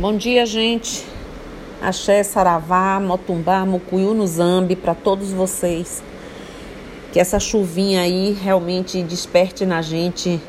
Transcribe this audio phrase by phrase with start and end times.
[0.00, 1.04] Bom dia, gente.
[1.82, 6.04] Axé, Saravá, Motumbá, Mucuyu no Zambi, para todos vocês.
[7.12, 10.40] Que essa chuvinha aí realmente desperte na gente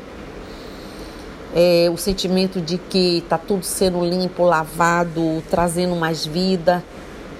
[1.52, 6.84] é, o sentimento de que tá tudo sendo limpo, lavado, trazendo mais vida.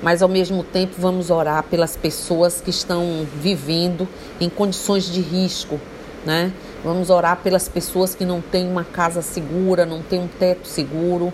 [0.03, 4.09] Mas ao mesmo tempo vamos orar pelas pessoas que estão vivendo
[4.41, 5.79] em condições de risco,
[6.27, 6.53] né?
[6.83, 11.31] Vamos orar pelas pessoas que não têm uma casa segura, não têm um teto seguro,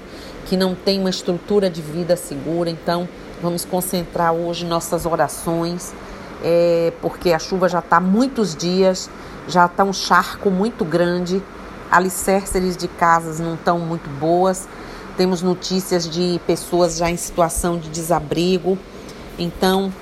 [0.47, 2.71] que não tem uma estrutura de vida segura.
[2.71, 3.09] Então,
[3.43, 5.93] vamos concentrar hoje nossas orações,
[6.43, 9.11] é, porque a chuva já está muitos dias,
[9.49, 11.43] já está um charco muito grande,
[11.91, 14.69] alicerces de casas não estão muito boas.
[15.17, 18.79] Temos notícias de pessoas já em situação de desabrigo.
[19.39, 19.93] Então,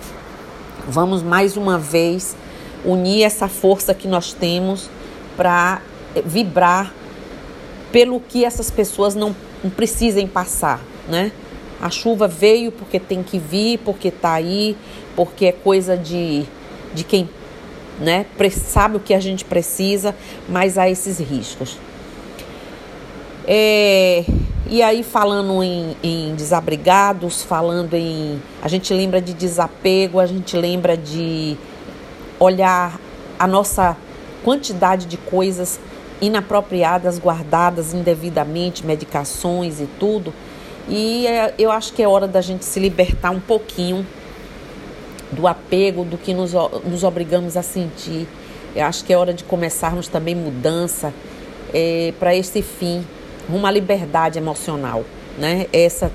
[0.88, 2.36] vamos mais uma vez
[2.84, 4.90] unir essa força que nós temos
[5.36, 5.80] para
[6.24, 6.92] vibrar
[7.92, 11.32] pelo que essas pessoas não não precisem passar, né?
[11.80, 14.76] A chuva veio porque tem que vir, porque tá aí,
[15.16, 16.44] porque é coisa de,
[16.94, 17.28] de quem
[17.98, 20.14] né, sabe o que a gente precisa,
[20.48, 21.78] mas há esses riscos.
[23.46, 24.24] É,
[24.68, 28.40] e aí, falando em, em, desabrigados, falando em.
[28.62, 31.56] A gente lembra de desapego, a gente lembra de
[32.38, 32.98] olhar
[33.38, 33.96] a nossa
[34.42, 35.78] quantidade de coisas
[36.26, 40.32] inapropriadas, guardadas indevidamente, medicações e tudo.
[40.88, 44.06] E é, eu acho que é hora da gente se libertar um pouquinho
[45.32, 46.52] do apego, do que nos,
[46.84, 48.26] nos obrigamos a sentir.
[48.74, 51.12] Eu acho que é hora de começarmos também mudança
[51.72, 53.04] é, para esse fim,
[53.48, 55.04] uma liberdade emocional,
[55.38, 55.66] né?
[55.72, 56.10] Essa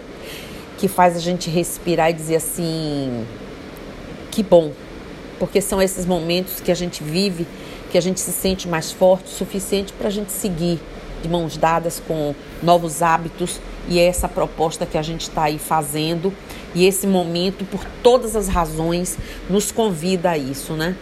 [0.77, 3.25] que faz a gente respirar e dizer assim:
[4.31, 4.71] que bom,
[5.37, 7.45] porque são esses momentos que a gente vive
[7.89, 10.79] que a gente se sente mais forte o suficiente para a gente seguir
[11.21, 15.57] de mãos dadas com novos hábitos e é essa proposta que a gente está aí
[15.57, 16.33] fazendo
[16.73, 19.17] e esse momento, por todas as razões,
[19.49, 20.95] nos convida a isso, né?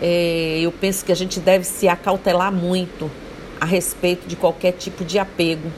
[0.00, 3.10] É, eu penso que a gente deve se acautelar muito
[3.60, 5.70] a respeito de qualquer tipo de apego,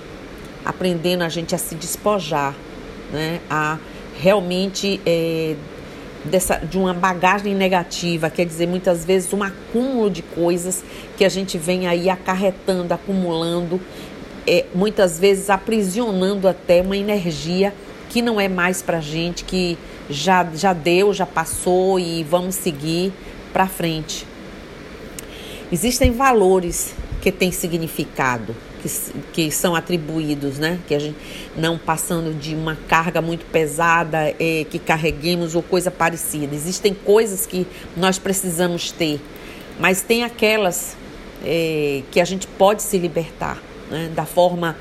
[0.65, 2.55] aprendendo a gente a se despojar,
[3.13, 3.41] né?
[3.51, 3.79] A
[4.19, 5.57] realmente é,
[6.25, 10.83] dessa, de uma bagagem negativa, quer dizer, muitas vezes um acúmulo de coisas
[11.17, 13.81] que a gente vem aí acarretando, acumulando,
[14.47, 17.75] é, muitas vezes aprisionando até uma energia
[18.09, 23.13] que não é mais para gente, que já, já deu, já passou e vamos seguir
[23.53, 24.27] para frente.
[25.73, 30.79] Existem valores que têm significado que, que são atribuídos, né?
[30.87, 31.17] Que a gente
[31.57, 36.55] não passando de uma carga muito pesada é, que carreguemos ou coisa parecida.
[36.55, 39.21] Existem coisas que nós precisamos ter,
[39.79, 40.97] mas tem aquelas
[41.43, 44.11] é, que a gente pode se libertar, né?
[44.15, 44.77] Da forma,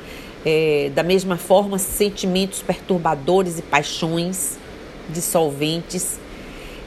[0.45, 4.57] é, da mesma forma, sentimentos perturbadores e paixões
[5.09, 6.21] dissolventes.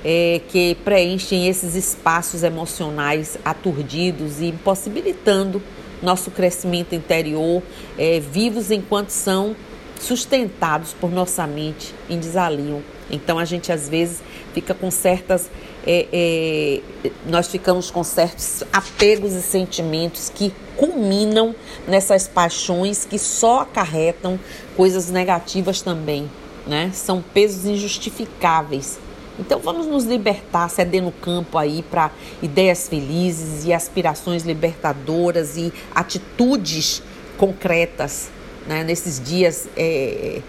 [0.08, 5.60] É, que preenchem esses espaços emocionais aturdidos e impossibilitando
[6.02, 7.62] nosso crescimento interior,
[7.98, 9.56] é, vivos enquanto são
[10.00, 12.82] sustentados por nossa mente em desalinho.
[13.10, 15.50] Então a gente às vezes fica com certas.
[15.86, 21.54] É, é, nós ficamos com certos apegos e sentimentos que culminam
[21.86, 24.38] nessas paixões que só acarretam
[24.76, 26.28] coisas negativas também.
[26.66, 26.90] Né?
[26.92, 28.98] São pesos injustificáveis
[29.38, 32.10] então vamos nos libertar, cedendo campo aí para
[32.42, 37.02] ideias felizes e aspirações libertadoras e atitudes
[37.36, 38.30] concretas
[38.66, 38.82] né?
[38.82, 40.40] nesses dias é,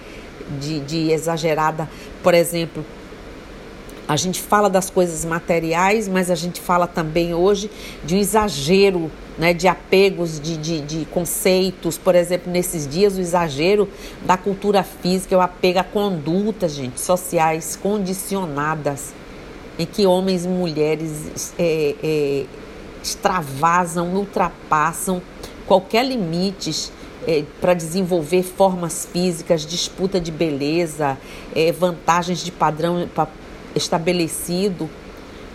[0.59, 1.89] de, de exagerada,
[2.23, 2.85] por exemplo,
[4.07, 7.69] a gente fala das coisas materiais, mas a gente fala também hoje
[8.05, 11.97] de um exagero né, de apegos, de, de, de, conceitos.
[11.97, 13.87] Por exemplo, nesses dias, o exagero
[14.25, 19.13] da cultura física, o apego a condutas, gente, sociais condicionadas,
[19.77, 22.45] em que homens e mulheres é, é,
[23.03, 25.21] extravasam, ultrapassam
[25.67, 26.91] qualquer limite
[27.27, 31.17] é, para desenvolver formas físicas, disputa de beleza,
[31.53, 33.07] é, vantagens de padrão
[33.77, 34.89] estabelecido.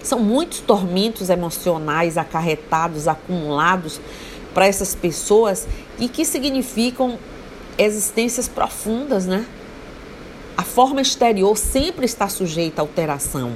[0.02, 4.00] São muitos tormentos emocionais acarretados, acumulados
[4.54, 5.66] para essas pessoas
[5.98, 7.18] e que significam
[7.78, 9.46] existências profundas, né?
[10.56, 13.52] A forma exterior sempre está sujeita à alteração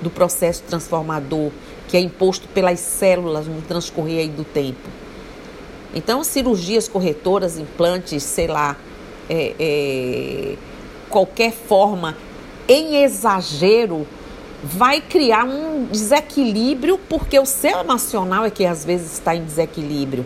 [0.00, 1.50] do processo transformador
[1.92, 4.88] que é imposto pelas células no transcorrer do tempo.
[5.94, 8.78] Então, cirurgias corretoras, implantes, sei lá,
[9.28, 10.56] é, é,
[11.10, 12.16] qualquer forma
[12.72, 14.06] em exagero
[14.62, 20.24] vai criar um desequilíbrio, porque o seu emocional é que às vezes está em desequilíbrio.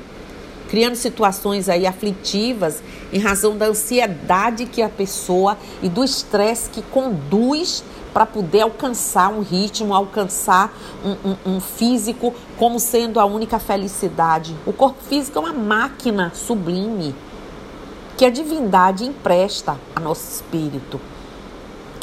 [0.69, 2.83] criando situações aí aflitivas
[3.13, 9.29] em razão da ansiedade que a pessoa e do estresse que conduz para poder alcançar
[9.29, 14.57] um ritmo, alcançar um, um, um, físico como sendo a única felicidade.
[14.67, 17.15] O corpo físico é uma máquina sublime
[18.17, 21.01] que a divindade empresta a nosso espírito,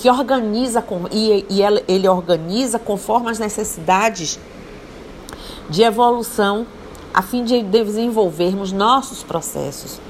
[0.04, 4.38] que organiza com, e, e ele organiza conforme as necessidades
[5.70, 6.68] de evolução
[7.14, 10.02] a fim de desenvolvermos nossos processos.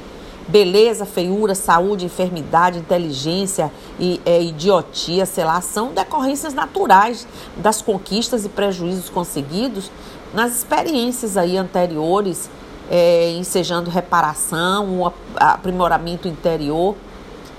[0.48, 8.46] Beleza, feiura, saúde, enfermidade, inteligência e é, idiotia, sei lá, são decorrências naturais das conquistas
[8.46, 9.92] e prejuízos conseguidos
[10.34, 12.50] nas experiências aí anteriores,
[12.90, 16.96] é, ensejando reparação, aprimoramento interior,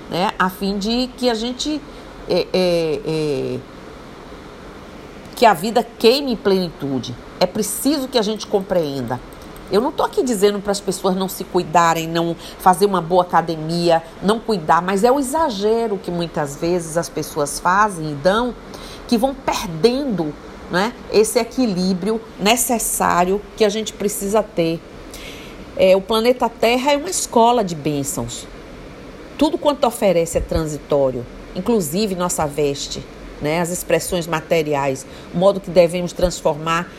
[0.09, 1.81] né, a fim de que a gente
[2.29, 3.59] é, é, é
[5.35, 7.15] que a vida queime em plenitude.
[7.39, 9.19] É preciso que a gente compreenda
[9.71, 13.23] eu não estou aqui dizendo para as pessoas não se cuidarem, não fazer uma boa
[13.23, 18.53] academia, não cuidar, mas é o exagero que muitas vezes as pessoas fazem e dão,
[19.07, 20.33] que vão perdendo
[20.69, 24.79] né, esse equilíbrio necessário que a gente precisa ter.
[25.75, 28.47] É, o planeta Terra é uma escola de bênçãos.
[29.37, 31.25] Tudo quanto oferece é transitório,
[31.55, 33.03] inclusive nossa veste,
[33.41, 36.91] né, as expressões materiais, o modo que devemos transformar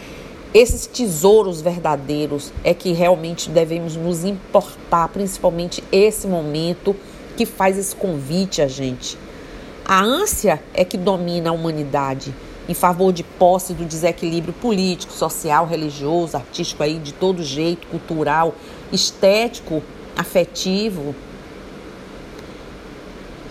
[0.55, 6.97] esses tesouros verdadeiros é que realmente devemos nos importar, principalmente esse momento
[7.37, 9.19] que faz esse convite a gente.
[9.85, 12.35] A ânsia é que domina a humanidade
[12.69, 18.55] em favor de posse do desequilíbrio político, social, religioso, artístico aí de todo jeito, cultural,
[18.91, 19.82] estético,
[20.17, 21.14] afetivo.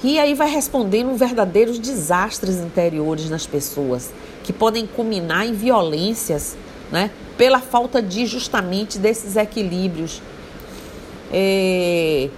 [0.06, 4.14] E aí vai respondendo verdadeiros desastres interiores nas pessoas,
[4.44, 6.56] que podem culminar em violências
[6.92, 7.10] né?
[7.36, 10.22] pela falta de justamente desses equilíbrios.
[11.34, 12.30] É,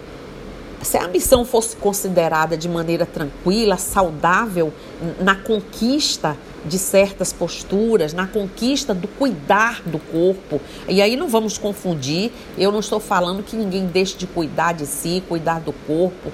[0.81, 4.71] se a ambição fosse considerada de maneira tranquila, saudável,
[5.19, 11.57] na conquista de certas posturas, na conquista do cuidar do corpo, e aí não vamos
[11.57, 16.31] confundir, eu não estou falando que ninguém deixe de cuidar de si, cuidar do corpo,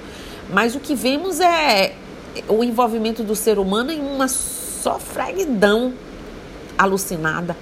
[0.52, 1.94] mas o que vemos é
[2.48, 4.98] o envolvimento do ser humano em uma só
[6.76, 7.56] alucinada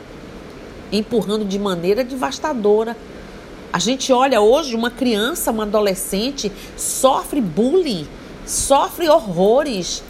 [0.93, 2.97] empurrando de maneira devastadora.
[3.73, 8.07] A gente olha hoje uma criança, uma adolescente, sofre bullying,
[8.45, 10.03] sofre horrores.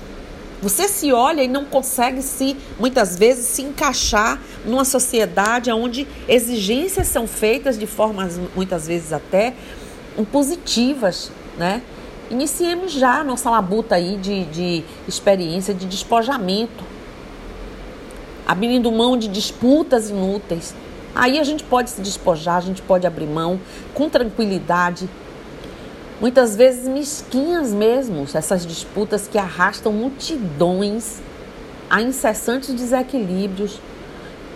[0.60, 7.06] Você se olha e não consegue se, muitas vezes, se encaixar numa sociedade onde exigências
[7.06, 9.54] são feitas de formas, muitas vezes até,
[10.18, 11.82] impositivas, né?
[12.32, 16.82] Iniciemos já a nossa labuta aí de, de experiência de despojamento
[18.46, 20.74] abrindo mão de disputas inúteis.
[21.14, 23.60] Aí a gente pode se despojar, a gente pode abrir mão
[23.92, 25.10] com tranquilidade.
[26.22, 31.20] Muitas vezes mesquinhas mesmo, essas disputas que arrastam multidões
[31.90, 33.78] a incessantes desequilíbrios.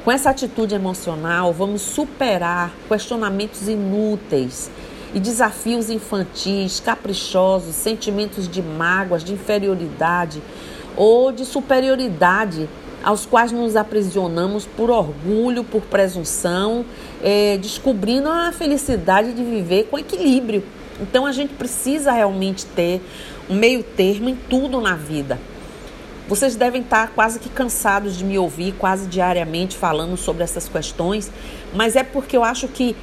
[0.02, 4.70] Com essa atitude emocional, vamos superar questionamentos inúteis
[5.16, 10.42] e desafios infantis, caprichosos, sentimentos de mágoas, de inferioridade
[10.94, 12.68] ou de superioridade
[13.02, 16.84] aos quais nos aprisionamos por orgulho, por presunção,
[17.22, 20.62] é, descobrindo a felicidade de viver com equilíbrio.
[21.00, 23.00] Então a gente precisa realmente ter
[23.48, 25.40] um meio termo em tudo na vida.
[26.28, 31.32] Vocês devem estar quase que cansados de me ouvir quase diariamente falando sobre essas questões,
[31.72, 32.94] mas é porque eu acho que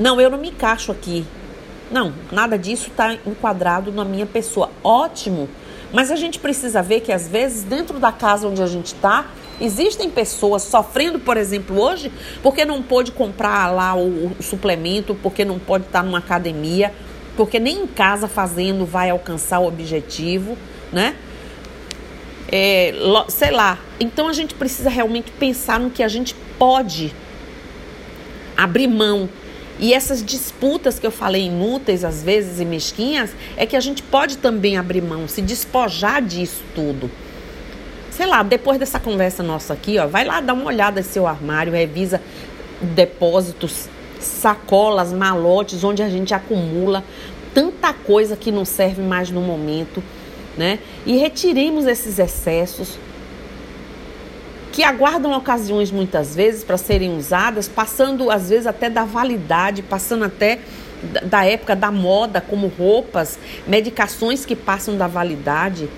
[0.00, 1.26] não, eu não me encaixo aqui.
[1.92, 4.70] Não, nada disso está enquadrado na minha pessoa.
[4.82, 5.48] Ótimo
[5.92, 9.26] mas a gente precisa ver que às vezes dentro da casa onde a gente está,
[9.60, 12.10] existem pessoas sofrendo, por exemplo, hoje,
[12.42, 16.92] porque não pôde comprar lá o, o suplemento, porque não pode estar numa academia,
[17.36, 20.56] porque nem em casa fazendo vai alcançar o objetivo,
[20.90, 21.14] né?
[22.50, 22.94] É,
[23.28, 23.78] sei lá.
[24.00, 27.14] Então a gente precisa realmente pensar no que a gente pode
[28.56, 29.28] abrir mão
[29.82, 34.00] e essas disputas que eu falei inúteis às vezes e mesquinhas, é que a gente
[34.00, 37.10] pode também abrir mão, se despojar disso tudo.
[38.08, 41.26] Sei lá, depois dessa conversa nossa aqui, ó, vai lá dar uma olhada no seu
[41.26, 42.22] armário, revisa
[42.80, 43.88] depósitos,
[44.20, 47.02] sacolas, malotes, onde a gente acumula
[47.52, 50.00] tanta coisa que não serve mais no momento,
[50.56, 50.78] né?
[51.04, 53.00] E retiremos esses excessos,
[54.72, 60.24] que aguardam ocasiões muitas vezes para serem usadas, passando às vezes até da validade, passando
[60.24, 60.58] até
[61.24, 65.88] da época da moda, como roupas, medicações que passam da validade.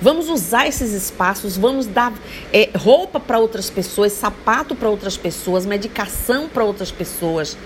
[0.00, 2.12] Vamos usar esses espaços, vamos dar
[2.52, 7.56] é, roupa para outras pessoas, sapato para outras pessoas, medicação para outras pessoas.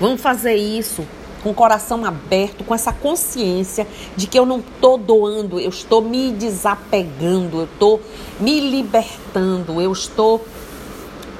[0.00, 1.06] Vamos fazer isso
[1.42, 6.00] com o coração aberto, com essa consciência de que eu não estou doando, eu estou
[6.00, 8.00] me desapegando, eu estou
[8.38, 10.44] me libertando, eu estou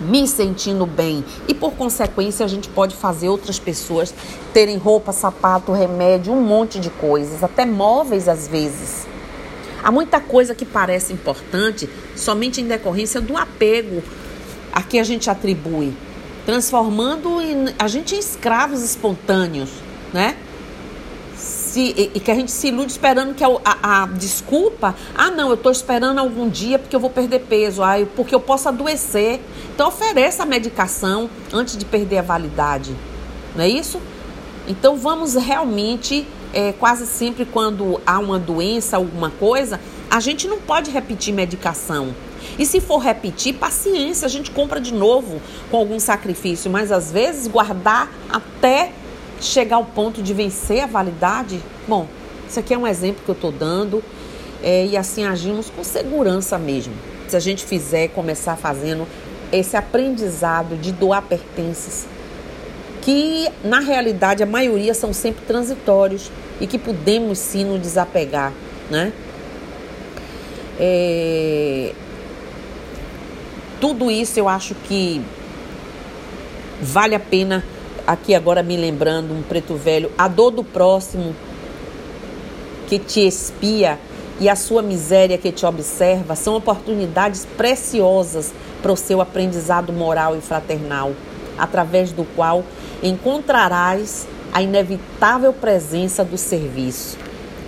[0.00, 1.24] me sentindo bem.
[1.46, 4.12] E por consequência, a gente pode fazer outras pessoas
[4.52, 9.06] terem roupa, sapato, remédio, um monte de coisas, até móveis às vezes.
[9.82, 14.02] Há muita coisa que parece importante somente em decorrência do apego
[14.72, 15.92] a que a gente atribui,
[16.46, 17.38] transformando
[17.78, 19.70] a gente em escravos espontâneos,
[20.12, 20.36] né?
[21.36, 25.30] Se, e, e, que a gente se ilude esperando que a, a, a desculpa, ah
[25.30, 28.40] não, eu estou esperando algum dia porque eu vou perder peso, ah, eu, porque eu
[28.40, 29.40] posso adoecer.
[29.74, 32.94] Então ofereça a medicação antes de perder a validade,
[33.56, 34.00] não é isso?
[34.68, 40.58] Então vamos realmente, é, quase sempre quando há uma doença, alguma coisa, a gente não
[40.58, 42.14] pode repetir medicação.
[42.58, 45.40] E se for repetir, paciência, a gente compra de novo
[45.70, 48.92] com algum sacrifício, mas às vezes guardar até
[49.46, 52.06] chegar ao ponto de vencer a validade, bom,
[52.48, 54.02] isso aqui é um exemplo que eu estou dando
[54.62, 56.92] é, e assim agimos com segurança mesmo.
[57.28, 59.06] Se a gente fizer, começar fazendo
[59.50, 62.06] esse aprendizado de doar pertences,
[63.02, 66.30] que na realidade a maioria são sempre transitórios
[66.60, 68.52] e que podemos sim nos desapegar,
[68.90, 69.12] né?
[70.78, 71.92] É...
[73.80, 75.20] Tudo isso eu acho que
[76.80, 77.64] vale a pena
[78.06, 81.34] aqui agora me lembrando um preto velho, a dor do próximo
[82.86, 83.98] que te espia
[84.40, 90.36] e a sua miséria que te observa são oportunidades preciosas para o seu aprendizado moral
[90.36, 91.12] e fraternal,
[91.56, 92.64] através do qual
[93.02, 97.16] encontrarás a inevitável presença do serviço.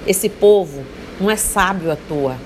[0.06, 0.84] Esse povo
[1.20, 2.36] não é sábio à toa,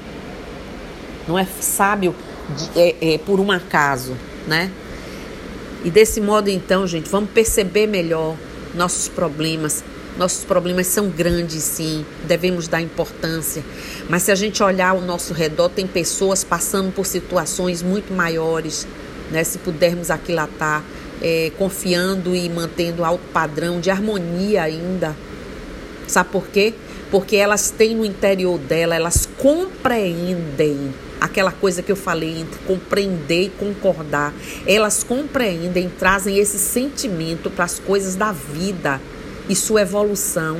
[1.27, 2.15] não é sábio
[2.57, 4.15] de, é, é, por um acaso,
[4.47, 4.71] né?
[5.85, 8.37] E desse modo, então, gente, vamos perceber melhor
[8.75, 9.85] nossos problemas.
[10.17, 13.63] Nossos problemas são grandes, sim, devemos dar importância.
[14.09, 18.87] Mas se a gente olhar ao nosso redor, tem pessoas passando por situações muito maiores,
[19.31, 19.45] né?
[19.45, 20.83] Se pudermos aquilatar,
[21.23, 25.15] é, confiando e mantendo alto padrão de harmonia ainda.
[26.09, 26.75] Sabe por quê?
[27.13, 33.43] Porque elas têm no interior dela, elas compreendem aquela coisa que eu falei entre compreender
[33.45, 34.33] e concordar.
[34.67, 39.01] Elas compreendem, trazem esse sentimento para as coisas da vida
[39.49, 40.59] e sua evolução.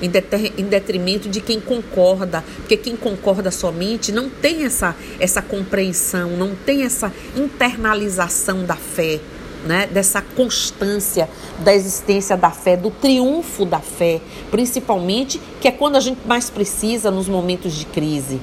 [0.00, 0.12] Em,
[0.56, 6.54] em detrimento de quem concorda, porque quem concorda somente não tem essa, essa compreensão, não
[6.54, 9.18] tem essa internalização da fé,
[9.66, 9.88] né?
[9.88, 11.28] dessa constância
[11.64, 14.20] da existência da fé, do triunfo da fé,
[14.52, 18.40] principalmente que é quando a gente mais precisa nos momentos de crise.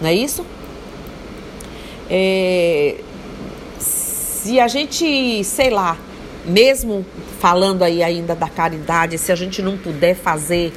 [0.00, 0.44] Não é isso?
[2.08, 2.96] É,
[3.78, 5.96] se a gente, sei lá,
[6.44, 7.04] mesmo
[7.38, 10.72] falando aí ainda da caridade, se a gente não puder fazer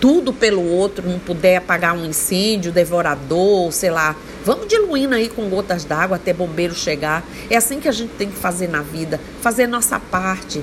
[0.00, 5.48] tudo pelo outro, não puder apagar um incêndio devorador, sei lá, vamos diluindo aí com
[5.48, 7.24] gotas d'água até bombeiro chegar.
[7.50, 10.62] É assim que a gente tem que fazer na vida, fazer nossa parte.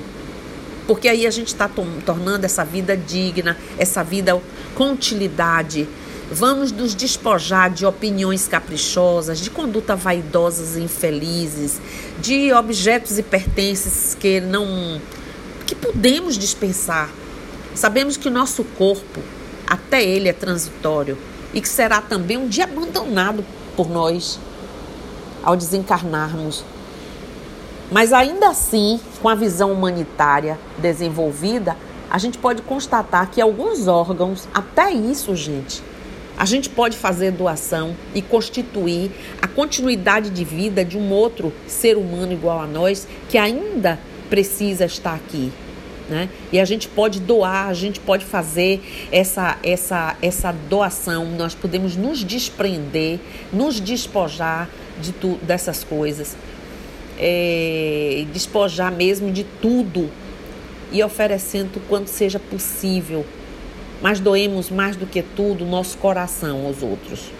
[0.86, 1.68] Porque aí a gente está
[2.04, 4.40] tornando essa vida digna, essa vida
[4.74, 5.88] com utilidade.
[6.30, 11.80] Vamos nos despojar de opiniões caprichosas, de conduta vaidosas e infelizes,
[12.20, 15.00] de objetos e pertences que não
[15.64, 17.10] que podemos dispensar.
[17.76, 19.20] Sabemos que o nosso corpo,
[19.68, 21.16] até ele é transitório
[21.54, 23.44] e que será também um dia abandonado
[23.76, 24.40] por nós
[25.44, 26.64] ao desencarnarmos.
[27.90, 31.76] Mas ainda assim, com a visão humanitária desenvolvida,
[32.10, 35.82] a gente pode constatar que alguns órgãos, até isso, gente,
[36.36, 41.96] a gente pode fazer doação e constituir a continuidade de vida de um outro ser
[41.96, 45.50] humano igual a nós que ainda precisa estar aqui.
[46.08, 46.28] Né?
[46.52, 51.96] E a gente pode doar, a gente pode fazer essa, essa, essa doação, nós podemos
[51.96, 53.18] nos desprender,
[53.52, 54.68] nos despojar
[55.00, 56.36] de tu, dessas coisas,
[57.18, 60.08] é, despojar mesmo de tudo
[60.92, 63.26] e oferecendo quanto seja possível
[64.00, 67.30] mas doemos mais do que tudo nosso coração aos outros,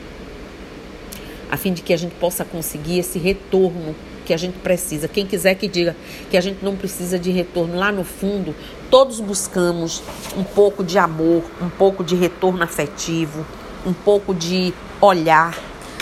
[1.50, 3.94] a fim de que a gente possa conseguir esse retorno
[4.25, 5.06] que a gente precisa.
[5.06, 5.96] Quem quiser que diga
[6.30, 8.54] que a gente não precisa de retorno, lá no fundo,
[8.90, 10.02] todos buscamos
[10.36, 13.46] um pouco de amor, um pouco de retorno afetivo,
[13.86, 15.56] um pouco de olhar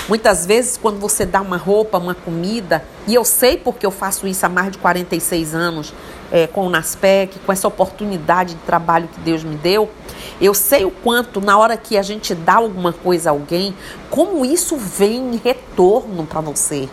[0.06, 4.26] Muitas vezes, quando você dá uma roupa, uma comida, e eu sei porque eu faço
[4.26, 5.94] isso há mais de 46 anos
[6.30, 9.90] é, com o NASPEC, com essa oportunidade de trabalho que Deus me deu,
[10.38, 13.75] eu sei o quanto, na hora que a gente dá alguma coisa a alguém,
[14.11, 16.87] como isso vem em retorno para você.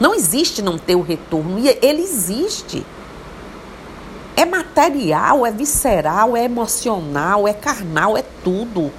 [0.00, 2.84] Não existe não ter o retorno, e ele existe.
[4.34, 8.90] É material, é visceral, é emocional, é carnal, é tudo.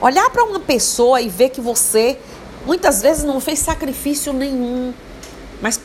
[0.00, 2.18] Olhar para uma pessoa e ver que você
[2.64, 4.92] muitas vezes não fez sacrifício nenhum,
[5.60, 5.80] mas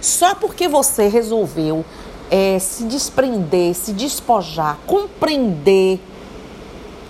[0.00, 1.84] só porque você resolveu
[2.30, 6.00] é, se desprender, se despojar, compreender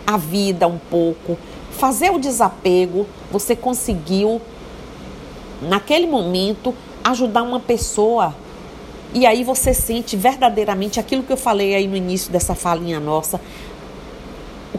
[0.07, 1.39] a vida um pouco,
[1.71, 4.41] fazer o desapego, você conseguiu,
[5.61, 6.75] naquele momento,
[7.05, 8.35] ajudar uma pessoa.
[9.15, 13.41] E aí você sente verdadeiramente aquilo que eu falei aí no início dessa falinha nossa.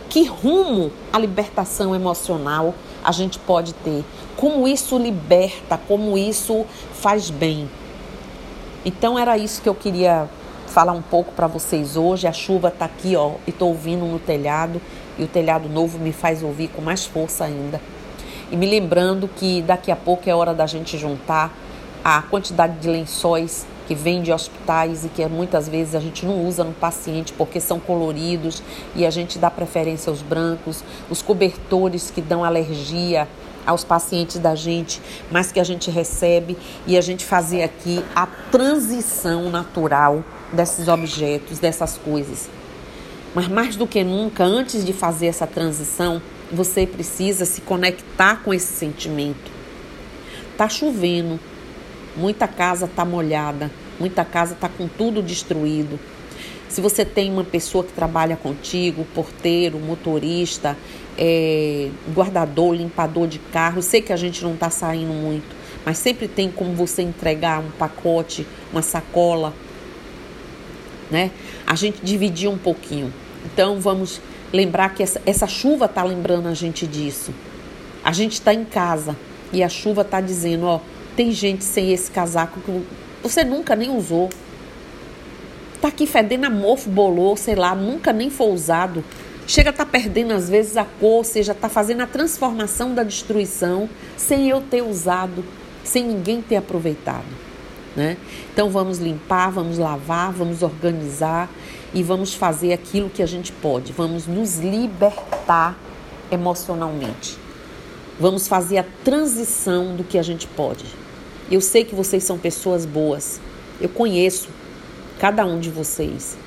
[0.09, 2.73] Que rumo à libertação emocional
[3.03, 4.03] a gente pode ter?
[4.35, 7.69] Como isso liberta, como isso faz bem.
[8.83, 10.27] Então era isso que eu queria
[10.65, 12.25] falar um pouco para vocês hoje.
[12.25, 14.81] A chuva está aqui, ó, e estou ouvindo no telhado
[15.15, 17.79] e o telhado novo me faz ouvir com mais força ainda.
[18.51, 21.53] E me lembrando que daqui a pouco é hora da gente juntar
[22.03, 26.45] a quantidade de lençóis que vem de hospitais e que muitas vezes a gente não
[26.45, 28.61] usa no paciente porque são coloridos
[28.95, 33.27] e a gente dá preferência aos brancos, os cobertores que dão alergia
[33.65, 36.55] aos pacientes da gente, mas que a gente recebe
[36.85, 42.47] e a gente fazer aqui a transição natural desses objetos, dessas coisas.
[43.33, 48.53] Mas mais do que nunca, antes de fazer essa transição, você precisa se conectar com
[48.53, 49.51] esse sentimento.
[50.55, 51.39] Tá chovendo,
[52.19, 55.99] muita casa tá molhada, muita casa tá com tudo destruído.
[56.67, 60.77] Se você tem uma pessoa que trabalha contigo, porteiro, motorista,
[61.17, 66.27] é, guardador, limpador de carro, sei que a gente não está saindo muito, mas sempre
[66.27, 69.53] tem como você entregar um pacote, uma sacola,
[71.09, 71.31] né?
[71.65, 73.11] A gente dividir um pouquinho.
[73.45, 74.21] Então vamos
[74.53, 77.33] lembrar que essa, essa chuva está lembrando a gente disso.
[78.03, 79.15] A gente está em casa
[79.51, 80.79] e a chuva está dizendo, ó,
[81.15, 82.85] tem gente sem esse casaco que
[83.21, 84.29] você nunca nem usou.
[85.81, 89.03] Tá aqui fedendo a mofo, bolou, sei lá, nunca nem foi usado.
[89.47, 93.01] Chega a tá perdendo às vezes a cor, ou seja, está fazendo a transformação da
[93.01, 95.43] destruição sem eu ter usado,
[95.83, 97.25] sem ninguém ter aproveitado.
[97.95, 98.17] Né?
[98.53, 101.49] Então vamos limpar, vamos lavar, vamos organizar
[101.93, 103.91] e vamos fazer aquilo que a gente pode.
[103.91, 105.75] Vamos nos libertar
[106.31, 107.37] emocionalmente.
[108.19, 110.85] Vamos fazer a transição do que a gente pode.
[111.49, 113.39] Eu sei que vocês são pessoas boas.
[113.79, 114.49] Eu conheço
[115.17, 116.37] cada um de vocês.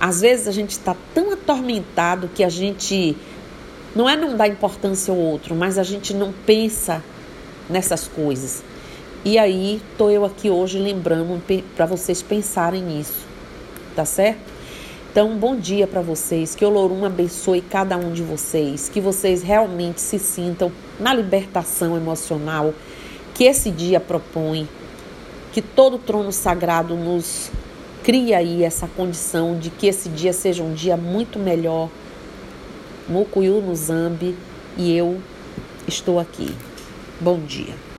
[0.00, 3.16] Às vezes a gente está tão atormentado que a gente
[3.94, 7.02] não é não dar importância ao outro, mas a gente não pensa
[7.68, 8.62] nessas coisas.
[9.24, 11.42] E aí tô eu aqui hoje lembrando
[11.76, 13.26] para vocês pensarem nisso,
[13.94, 14.47] tá certo?
[15.20, 16.54] Então, bom dia para vocês.
[16.54, 18.88] Que o Olorum abençoe cada um de vocês.
[18.88, 22.72] Que vocês realmente se sintam na libertação emocional
[23.34, 24.68] que esse dia propõe.
[25.52, 27.50] Que todo trono sagrado nos
[28.04, 31.88] cria aí essa condição de que esse dia seja um dia muito melhor.
[33.08, 34.36] Mucuyu no Zambi
[34.76, 35.20] e eu
[35.88, 36.54] estou aqui.
[37.20, 37.74] Bom dia.